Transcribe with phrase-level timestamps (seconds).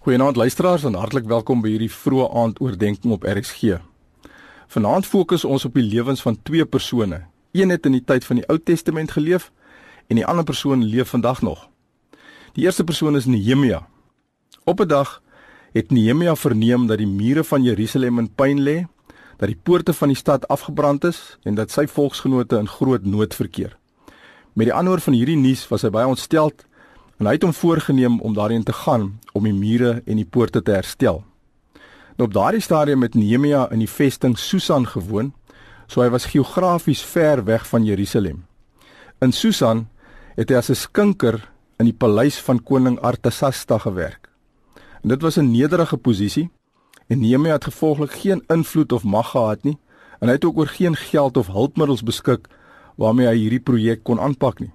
[0.00, 3.74] Goeienaand luisteraars en hartlik welkom by hierdie vroeë aand oordeenking op RXG.
[4.72, 7.18] Vanaand fokus ons op die lewens van twee persone.
[7.52, 9.50] Een het in die tyd van die Ou Testament geleef
[10.08, 11.66] en die ander persoon leef vandag nog.
[12.56, 13.82] Die eerste persoon is Nehemia.
[14.64, 15.20] Op 'n dag
[15.72, 18.86] het Nehemia verneem dat die mure van Jerusalem in puin lê,
[19.36, 23.34] dat die poorte van die stad afgebrand is en dat sy volksgenote in groot nood
[23.34, 23.76] verkeer.
[24.52, 26.64] Met die aanhoor van hierdie nuus was hy baie ontsteld
[27.20, 30.62] en hy het hom voorgenem om daarin te gaan om die mure en die poorte
[30.64, 31.20] te herstel.
[32.16, 35.34] Nou op daardie stadium het Nehemia in die vesting Susan gewoon,
[35.86, 38.46] so hy was geografies ver weg van Jerusalem.
[39.20, 39.88] In Susan
[40.36, 44.30] het hy as 'n skinker in die paleis van koning Artasasta gewerk.
[45.02, 46.50] En dit was 'n nederige posisie
[47.08, 49.78] en Nehemia het gevolglik geen invloed of mag gehad nie
[50.20, 52.48] en hy het ook oor geen geld of hulpmiddels beskik
[52.96, 54.72] waarmee hy hierdie projek kon aanpak nie.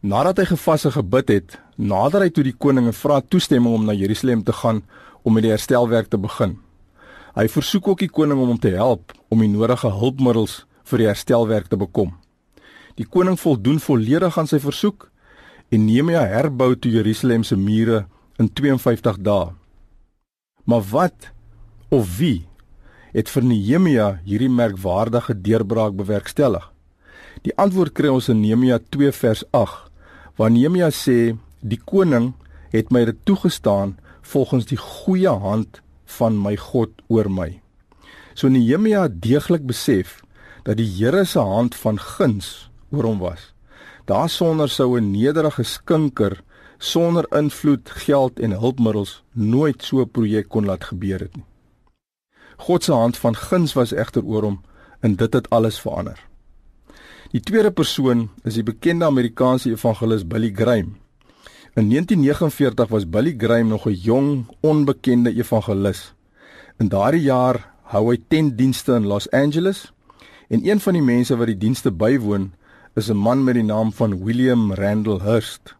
[0.00, 3.86] Nadat hy gevas en gebid het, nader hy toe die koning en vra toestemming om
[3.88, 4.82] na Jerusalem te gaan
[5.22, 6.58] om met die herstelwerk te begin.
[7.36, 11.08] Hy versoek ook die koning om hom te help om die nodige hulpmiddels vir die
[11.10, 12.14] herstelwerk te bekom.
[12.96, 15.08] Die koning voldoen volledig aan sy versoek
[15.74, 18.04] en Nehemia herbou toe Jerusalem se mure
[18.40, 19.50] in 52 dae.
[20.64, 21.32] Maar wat
[21.90, 22.46] of wie
[23.12, 26.75] het vir Nehemia hierdie merkwaardige deurbraak bewerkstellig?
[27.46, 29.84] Die antwoord kry ons in Nehemia 2 vers 8
[30.36, 32.32] waar Nehemia sê die koning
[32.72, 33.92] het my dit toegestaan
[34.32, 35.78] volgens die goeie hand
[36.18, 37.60] van my God oor my.
[38.34, 40.18] So Nehemia deeglik besef
[40.66, 43.52] dat die Here se hand van guns oor hom was.
[44.10, 46.42] Daarsonder sou 'n nederige skinker
[46.78, 51.46] sonder invloed, geld en hulpmiddels nooit so 'n projek kon laat gebeur het nie.
[52.56, 54.60] God se hand van guns was egter oor hom
[55.00, 56.18] en dit het alles verander.
[57.34, 60.94] Die tweede persoon is die bekende Amerikaanse evangelis Billy Graham.
[61.74, 66.14] In 1949 was Billy Graham nog 'n jong, onbekende evangelis.
[66.78, 69.92] In daardie jaar hou hy tentdienste in Los Angeles
[70.48, 72.52] en een van die mense wat die dienste bywoon
[72.94, 75.74] is 'n man met die naam van William Randall Hurst.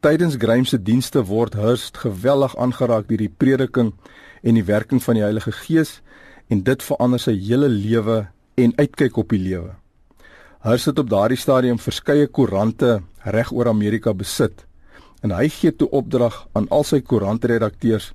[0.00, 3.92] Tydens Graham se dienste word Hurst geweldig aangeraak deur die prediking
[4.42, 6.00] en die werking van die Heilige Gees
[6.48, 9.74] en dit verander sy hele lewe en uitkyk op die lewe.
[10.58, 14.64] Hurst het op daardie stadium verskeie koerante reg oor Amerika besit
[15.22, 18.08] en hy gee toe opdrag aan al sy koerantredakteurs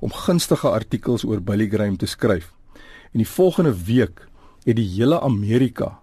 [0.00, 2.54] om gunstige artikels oor Billy Graham te skryf.
[3.12, 4.24] En die volgende week
[4.64, 5.98] het die hele Amerika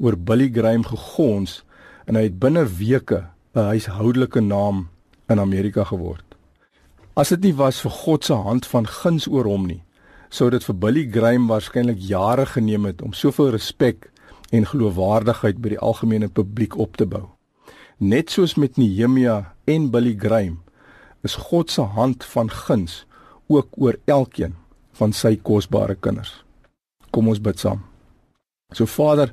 [0.00, 1.60] oor Billy Graham gegons
[2.08, 4.88] en hy het binne weke 'n huishoudelike naam
[5.28, 6.24] in Amerika geword.
[7.14, 9.82] As dit nie was vir God se hand van guns oor hom nie,
[10.30, 14.11] sou dit vir Billy Graham waarskynlik jare geneem het om soveel respek
[14.52, 17.24] en geloofwaardigheid by die algemene publiek op te bou.
[17.98, 20.60] Net soos met Nehemia en Billy Graham
[21.22, 23.04] is God se hand van guns
[23.46, 24.56] ook oor elkeen
[24.98, 26.34] van sy kosbare kinders.
[27.10, 27.84] Kom ons bid saam.
[28.72, 29.32] So Vader,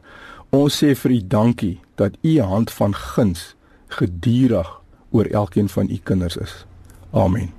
[0.56, 3.54] ons sê vir U dankie dat U hand van guns
[4.00, 4.70] gedurig
[5.12, 6.54] oor elkeen van U kinders is.
[7.12, 7.59] Amen.